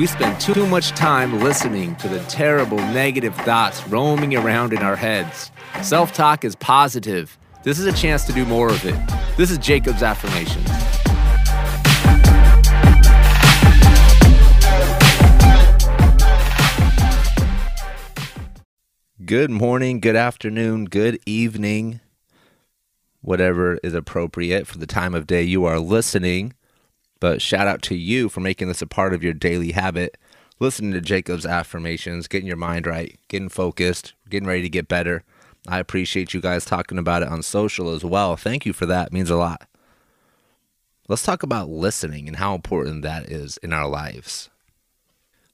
We 0.00 0.06
spend 0.06 0.40
too 0.40 0.66
much 0.66 0.92
time 0.92 1.40
listening 1.40 1.94
to 1.96 2.08
the 2.08 2.20
terrible 2.20 2.78
negative 2.78 3.34
thoughts 3.34 3.86
roaming 3.86 4.34
around 4.34 4.72
in 4.72 4.78
our 4.78 4.96
heads. 4.96 5.52
Self 5.82 6.14
talk 6.14 6.42
is 6.42 6.56
positive. 6.56 7.36
This 7.64 7.78
is 7.78 7.84
a 7.84 7.92
chance 7.92 8.24
to 8.24 8.32
do 8.32 8.46
more 8.46 8.70
of 8.70 8.82
it. 8.86 8.98
This 9.36 9.50
is 9.50 9.58
Jacob's 9.58 10.02
Affirmation. 10.02 10.62
Good 19.22 19.50
morning, 19.50 20.00
good 20.00 20.16
afternoon, 20.16 20.86
good 20.86 21.18
evening, 21.26 22.00
whatever 23.20 23.78
is 23.82 23.92
appropriate 23.92 24.66
for 24.66 24.78
the 24.78 24.86
time 24.86 25.14
of 25.14 25.26
day 25.26 25.42
you 25.42 25.66
are 25.66 25.78
listening. 25.78 26.54
But 27.20 27.42
shout 27.42 27.66
out 27.66 27.82
to 27.82 27.94
you 27.94 28.28
for 28.28 28.40
making 28.40 28.68
this 28.68 28.82
a 28.82 28.86
part 28.86 29.14
of 29.14 29.22
your 29.22 29.34
daily 29.34 29.72
habit. 29.72 30.16
Listening 30.58 30.92
to 30.92 31.00
Jacob's 31.00 31.46
affirmations, 31.46 32.26
getting 32.28 32.46
your 32.46 32.56
mind 32.56 32.86
right, 32.86 33.18
getting 33.28 33.48
focused, 33.48 34.14
getting 34.28 34.48
ready 34.48 34.62
to 34.62 34.68
get 34.68 34.88
better. 34.88 35.22
I 35.68 35.78
appreciate 35.78 36.34
you 36.34 36.40
guys 36.40 36.64
talking 36.64 36.98
about 36.98 37.22
it 37.22 37.28
on 37.28 37.42
social 37.42 37.90
as 37.90 38.04
well. 38.04 38.36
Thank 38.36 38.66
you 38.66 38.72
for 38.72 38.86
that. 38.86 39.08
It 39.08 39.12
means 39.12 39.30
a 39.30 39.36
lot. 39.36 39.66
Let's 41.08 41.22
talk 41.22 41.42
about 41.42 41.68
listening 41.68 42.28
and 42.28 42.36
how 42.36 42.54
important 42.54 43.02
that 43.02 43.30
is 43.30 43.56
in 43.58 43.72
our 43.72 43.88
lives. 43.88 44.48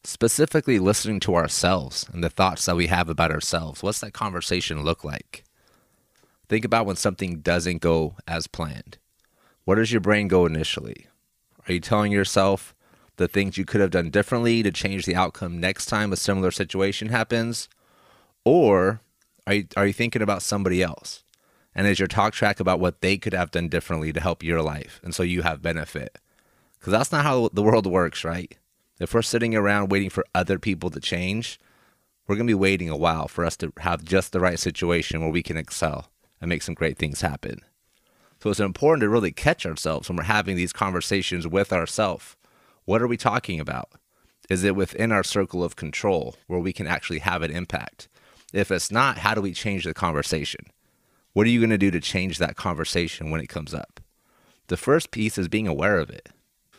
Specifically, 0.04 0.78
listening 0.78 1.18
to 1.20 1.34
ourselves 1.34 2.06
and 2.12 2.22
the 2.22 2.30
thoughts 2.30 2.66
that 2.66 2.76
we 2.76 2.86
have 2.86 3.08
about 3.08 3.32
ourselves. 3.32 3.82
What's 3.82 4.00
that 4.00 4.12
conversation 4.12 4.84
look 4.84 5.02
like? 5.02 5.44
Think 6.48 6.64
about 6.64 6.86
when 6.86 6.96
something 6.96 7.40
doesn't 7.40 7.80
go 7.80 8.16
as 8.28 8.46
planned. 8.46 8.98
Where 9.64 9.76
does 9.76 9.90
your 9.90 10.00
brain 10.00 10.28
go 10.28 10.46
initially? 10.46 11.06
Are 11.68 11.72
you 11.72 11.80
telling 11.80 12.12
yourself 12.12 12.74
the 13.16 13.28
things 13.28 13.58
you 13.58 13.64
could 13.64 13.80
have 13.80 13.90
done 13.90 14.10
differently 14.10 14.62
to 14.62 14.70
change 14.70 15.04
the 15.04 15.16
outcome 15.16 15.58
next 15.58 15.86
time 15.86 16.12
a 16.12 16.16
similar 16.16 16.50
situation 16.50 17.08
happens? 17.08 17.68
Or 18.44 19.00
are 19.46 19.54
you, 19.54 19.66
are 19.76 19.86
you 19.86 19.92
thinking 19.92 20.22
about 20.22 20.42
somebody 20.42 20.82
else? 20.82 21.24
And 21.74 21.86
is 21.86 21.98
your 21.98 22.08
talk 22.08 22.32
track 22.32 22.60
about 22.60 22.80
what 22.80 23.00
they 23.00 23.18
could 23.18 23.34
have 23.34 23.50
done 23.50 23.68
differently 23.68 24.12
to 24.12 24.20
help 24.20 24.42
your 24.42 24.62
life 24.62 25.00
and 25.02 25.14
so 25.14 25.22
you 25.22 25.42
have 25.42 25.60
benefit? 25.60 26.18
Because 26.78 26.92
that's 26.92 27.12
not 27.12 27.24
how 27.24 27.50
the 27.52 27.62
world 27.62 27.86
works, 27.86 28.24
right? 28.24 28.56
If 29.00 29.12
we're 29.12 29.22
sitting 29.22 29.54
around 29.54 29.90
waiting 29.90 30.08
for 30.08 30.24
other 30.34 30.58
people 30.58 30.88
to 30.90 31.00
change, 31.00 31.58
we're 32.26 32.36
going 32.36 32.46
to 32.46 32.50
be 32.50 32.54
waiting 32.54 32.88
a 32.88 32.96
while 32.96 33.28
for 33.28 33.44
us 33.44 33.56
to 33.58 33.72
have 33.78 34.04
just 34.04 34.32
the 34.32 34.40
right 34.40 34.58
situation 34.58 35.20
where 35.20 35.30
we 35.30 35.42
can 35.42 35.56
excel 35.56 36.10
and 36.40 36.48
make 36.48 36.62
some 36.62 36.74
great 36.74 36.96
things 36.96 37.20
happen. 37.20 37.60
So 38.46 38.50
it's 38.50 38.60
important 38.60 39.00
to 39.00 39.08
really 39.08 39.32
catch 39.32 39.66
ourselves 39.66 40.08
when 40.08 40.18
we're 40.18 40.22
having 40.22 40.54
these 40.54 40.72
conversations 40.72 41.48
with 41.48 41.72
ourselves. 41.72 42.36
What 42.84 43.02
are 43.02 43.08
we 43.08 43.16
talking 43.16 43.58
about? 43.58 43.90
Is 44.48 44.62
it 44.62 44.76
within 44.76 45.10
our 45.10 45.24
circle 45.24 45.64
of 45.64 45.74
control 45.74 46.36
where 46.46 46.60
we 46.60 46.72
can 46.72 46.86
actually 46.86 47.18
have 47.18 47.42
an 47.42 47.50
impact? 47.50 48.06
If 48.52 48.70
it's 48.70 48.92
not, 48.92 49.18
how 49.18 49.34
do 49.34 49.40
we 49.40 49.52
change 49.52 49.82
the 49.82 49.92
conversation? 49.92 50.66
What 51.32 51.48
are 51.48 51.50
you 51.50 51.58
going 51.58 51.70
to 51.70 51.76
do 51.76 51.90
to 51.90 51.98
change 51.98 52.38
that 52.38 52.54
conversation 52.54 53.32
when 53.32 53.40
it 53.40 53.48
comes 53.48 53.74
up? 53.74 53.98
The 54.68 54.76
first 54.76 55.10
piece 55.10 55.38
is 55.38 55.48
being 55.48 55.66
aware 55.66 55.98
of 55.98 56.08
it. 56.08 56.28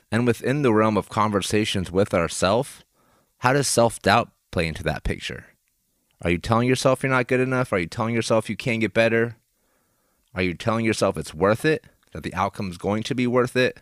And 0.10 0.26
within 0.26 0.62
the 0.62 0.74
realm 0.74 0.96
of 0.96 1.10
conversations 1.10 1.92
with 1.92 2.14
ourself, 2.14 2.86
how 3.40 3.52
does 3.52 3.68
self 3.68 4.02
doubt 4.02 4.30
play 4.52 4.68
into 4.68 4.84
that 4.84 5.04
picture? 5.04 5.48
Are 6.22 6.30
you 6.30 6.38
telling 6.38 6.70
yourself 6.70 7.04
you're 7.04 7.12
not 7.12 7.28
good 7.28 7.42
enough? 7.42 7.74
Are 7.74 7.80
you 7.80 7.88
telling 7.88 8.16
yourself 8.16 8.50
you 8.50 8.56
can't 8.56 8.80
get 8.80 8.94
better? 8.94 9.36
Are 10.38 10.44
you 10.44 10.54
telling 10.54 10.86
yourself 10.86 11.18
it's 11.18 11.34
worth 11.34 11.66
it? 11.66 11.84
That 12.14 12.22
the 12.22 12.34
outcome 12.36 12.70
is 12.70 12.78
going 12.78 13.02
to 13.04 13.16
be 13.16 13.26
worth 13.26 13.56
it? 13.56 13.80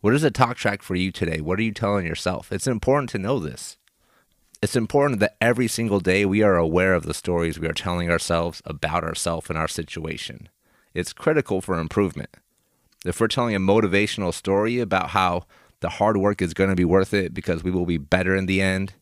What 0.00 0.12
is 0.12 0.24
a 0.24 0.30
talk 0.32 0.56
track 0.56 0.82
for 0.82 0.96
you 0.96 1.12
today? 1.12 1.40
What 1.40 1.60
are 1.60 1.62
you 1.62 1.70
telling 1.70 2.04
yourself? 2.04 2.50
It's 2.50 2.66
important 2.66 3.10
to 3.10 3.18
know 3.18 3.38
this. 3.38 3.76
It's 4.60 4.74
important 4.74 5.20
that 5.20 5.36
every 5.40 5.68
single 5.68 6.00
day 6.00 6.26
we 6.26 6.42
are 6.42 6.56
aware 6.56 6.94
of 6.94 7.04
the 7.04 7.14
stories 7.14 7.60
we 7.60 7.68
are 7.68 7.72
telling 7.72 8.10
ourselves 8.10 8.60
about 8.64 9.04
ourselves 9.04 9.48
and 9.48 9.56
our 9.56 9.68
situation. 9.68 10.48
It's 10.94 11.12
critical 11.12 11.60
for 11.60 11.78
improvement. 11.78 12.30
If 13.04 13.20
we're 13.20 13.28
telling 13.28 13.54
a 13.54 13.60
motivational 13.60 14.34
story 14.34 14.80
about 14.80 15.10
how 15.10 15.46
the 15.78 15.90
hard 15.90 16.16
work 16.16 16.42
is 16.42 16.54
going 16.54 16.70
to 16.70 16.76
be 16.76 16.84
worth 16.84 17.14
it 17.14 17.32
because 17.32 17.62
we 17.62 17.70
will 17.70 17.86
be 17.86 17.98
better 17.98 18.34
in 18.34 18.46
the 18.46 18.60
end, 18.60 18.94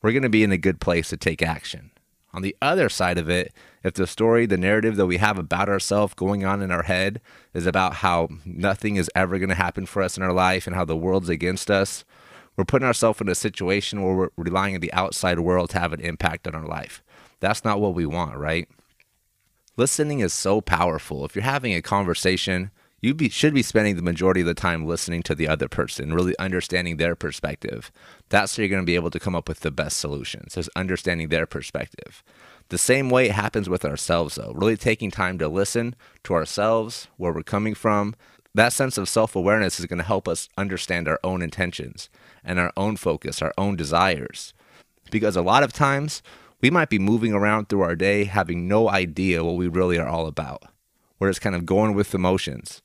we're 0.00 0.12
going 0.12 0.22
to 0.22 0.30
be 0.30 0.42
in 0.42 0.52
a 0.52 0.56
good 0.56 0.80
place 0.80 1.10
to 1.10 1.18
take 1.18 1.42
action. 1.42 1.90
On 2.32 2.42
the 2.42 2.56
other 2.62 2.88
side 2.88 3.18
of 3.18 3.28
it, 3.28 3.52
if 3.82 3.94
the 3.94 4.06
story, 4.06 4.46
the 4.46 4.56
narrative 4.56 4.96
that 4.96 5.06
we 5.06 5.16
have 5.16 5.38
about 5.38 5.68
ourselves 5.68 6.14
going 6.14 6.44
on 6.44 6.62
in 6.62 6.70
our 6.70 6.84
head 6.84 7.20
is 7.54 7.66
about 7.66 7.94
how 7.94 8.28
nothing 8.44 8.96
is 8.96 9.10
ever 9.16 9.38
going 9.38 9.48
to 9.48 9.54
happen 9.54 9.86
for 9.86 10.02
us 10.02 10.16
in 10.16 10.22
our 10.22 10.32
life 10.32 10.66
and 10.66 10.76
how 10.76 10.84
the 10.84 10.96
world's 10.96 11.28
against 11.28 11.70
us, 11.70 12.04
we're 12.56 12.64
putting 12.64 12.86
ourselves 12.86 13.20
in 13.20 13.28
a 13.28 13.34
situation 13.34 14.02
where 14.02 14.14
we're 14.14 14.28
relying 14.36 14.74
on 14.74 14.80
the 14.80 14.92
outside 14.92 15.40
world 15.40 15.70
to 15.70 15.78
have 15.78 15.92
an 15.92 16.00
impact 16.00 16.46
on 16.46 16.54
our 16.54 16.66
life. 16.66 17.02
That's 17.40 17.64
not 17.64 17.80
what 17.80 17.94
we 17.94 18.06
want, 18.06 18.36
right? 18.36 18.68
Listening 19.76 20.20
is 20.20 20.32
so 20.32 20.60
powerful. 20.60 21.24
If 21.24 21.34
you're 21.34 21.42
having 21.42 21.74
a 21.74 21.82
conversation, 21.82 22.70
you 23.02 23.14
be, 23.14 23.30
should 23.30 23.54
be 23.54 23.62
spending 23.62 23.96
the 23.96 24.02
majority 24.02 24.42
of 24.42 24.46
the 24.46 24.54
time 24.54 24.86
listening 24.86 25.22
to 25.22 25.34
the 25.34 25.48
other 25.48 25.68
person, 25.68 26.12
really 26.12 26.38
understanding 26.38 26.96
their 26.98 27.16
perspective. 27.16 27.90
That's 28.28 28.56
how 28.56 28.60
you're 28.60 28.68
going 28.68 28.82
to 28.82 28.86
be 28.86 28.94
able 28.94 29.10
to 29.10 29.20
come 29.20 29.34
up 29.34 29.48
with 29.48 29.60
the 29.60 29.70
best 29.70 29.98
solutions, 29.98 30.56
is 30.56 30.68
understanding 30.76 31.28
their 31.28 31.46
perspective. 31.46 32.22
The 32.68 32.78
same 32.78 33.08
way 33.08 33.26
it 33.26 33.32
happens 33.32 33.68
with 33.68 33.84
ourselves, 33.84 34.34
though, 34.34 34.52
really 34.54 34.76
taking 34.76 35.10
time 35.10 35.38
to 35.38 35.48
listen 35.48 35.96
to 36.24 36.34
ourselves, 36.34 37.08
where 37.16 37.32
we're 37.32 37.42
coming 37.42 37.74
from. 37.74 38.14
That 38.54 38.72
sense 38.72 38.98
of 38.98 39.08
self 39.08 39.34
awareness 39.34 39.80
is 39.80 39.86
going 39.86 39.98
to 39.98 40.04
help 40.04 40.28
us 40.28 40.48
understand 40.58 41.08
our 41.08 41.20
own 41.24 41.40
intentions 41.40 42.10
and 42.44 42.58
our 42.58 42.72
own 42.76 42.96
focus, 42.96 43.40
our 43.40 43.54
own 43.56 43.76
desires. 43.76 44.52
Because 45.10 45.36
a 45.36 45.42
lot 45.42 45.62
of 45.62 45.72
times, 45.72 46.22
we 46.60 46.70
might 46.70 46.90
be 46.90 46.98
moving 46.98 47.32
around 47.32 47.68
through 47.68 47.80
our 47.80 47.96
day 47.96 48.24
having 48.24 48.68
no 48.68 48.90
idea 48.90 49.42
what 49.42 49.56
we 49.56 49.68
really 49.68 49.98
are 49.98 50.08
all 50.08 50.26
about. 50.26 50.64
We're 51.18 51.30
just 51.30 51.40
kind 51.40 51.56
of 51.56 51.66
going 51.66 51.94
with 51.94 52.14
emotions 52.14 52.82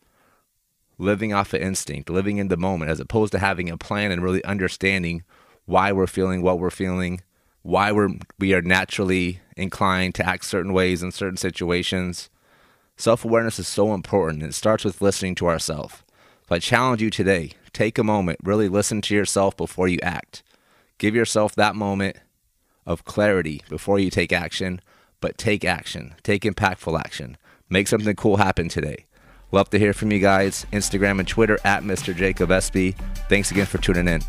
living 0.97 1.33
off 1.33 1.53
of 1.53 1.61
instinct, 1.61 2.09
living 2.09 2.37
in 2.37 2.47
the 2.47 2.57
moment, 2.57 2.91
as 2.91 2.99
opposed 2.99 3.31
to 3.33 3.39
having 3.39 3.69
a 3.69 3.77
plan 3.77 4.11
and 4.11 4.23
really 4.23 4.43
understanding 4.45 5.23
why 5.65 5.91
we're 5.91 6.07
feeling 6.07 6.41
what 6.41 6.59
we're 6.59 6.69
feeling, 6.69 7.21
why 7.61 7.91
we're 7.91 8.09
we 8.39 8.53
are 8.53 8.61
naturally 8.61 9.39
inclined 9.57 10.15
to 10.15 10.25
act 10.25 10.45
certain 10.45 10.73
ways 10.73 11.01
in 11.01 11.11
certain 11.11 11.37
situations. 11.37 12.29
Self-awareness 12.97 13.59
is 13.59 13.67
so 13.67 13.93
important. 13.93 14.43
It 14.43 14.53
starts 14.53 14.85
with 14.85 15.01
listening 15.01 15.35
to 15.35 15.47
ourselves. 15.47 16.03
So 16.47 16.55
I 16.55 16.59
challenge 16.59 17.01
you 17.01 17.09
today, 17.09 17.51
take 17.73 17.97
a 17.97 18.03
moment, 18.03 18.39
really 18.43 18.69
listen 18.69 19.01
to 19.01 19.15
yourself 19.15 19.57
before 19.57 19.87
you 19.87 19.99
act. 20.01 20.43
Give 20.97 21.15
yourself 21.15 21.55
that 21.55 21.75
moment 21.75 22.17
of 22.85 23.03
clarity 23.03 23.63
before 23.67 23.99
you 23.99 24.09
take 24.09 24.31
action, 24.31 24.79
but 25.19 25.37
take 25.37 25.65
action. 25.65 26.15
Take 26.23 26.43
impactful 26.43 26.97
action. 26.97 27.35
Make 27.69 27.87
something 27.87 28.15
cool 28.15 28.37
happen 28.37 28.69
today. 28.69 29.05
Love 29.51 29.69
to 29.69 29.79
hear 29.79 29.93
from 29.93 30.11
you 30.11 30.19
guys. 30.19 30.65
Instagram 30.71 31.19
and 31.19 31.27
Twitter 31.27 31.57
at 31.63 31.83
Mr. 31.83 32.15
Jacob 32.15 32.49
SB. 32.49 32.95
Thanks 33.29 33.51
again 33.51 33.65
for 33.65 33.77
tuning 33.77 34.07
in. 34.07 34.21